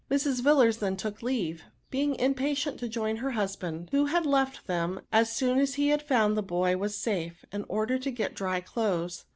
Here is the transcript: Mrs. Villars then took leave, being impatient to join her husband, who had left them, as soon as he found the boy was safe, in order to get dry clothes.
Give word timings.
Mrs. 0.09 0.41
Villars 0.41 0.77
then 0.77 0.97
took 0.97 1.21
leave, 1.21 1.61
being 1.91 2.15
impatient 2.15 2.79
to 2.79 2.89
join 2.89 3.17
her 3.17 3.29
husband, 3.37 3.89
who 3.91 4.05
had 4.07 4.25
left 4.25 4.65
them, 4.65 5.01
as 5.11 5.31
soon 5.31 5.59
as 5.59 5.75
he 5.75 5.95
found 5.95 6.35
the 6.35 6.41
boy 6.41 6.75
was 6.75 6.97
safe, 6.97 7.45
in 7.51 7.65
order 7.69 7.99
to 7.99 8.09
get 8.09 8.33
dry 8.33 8.61
clothes. 8.61 9.25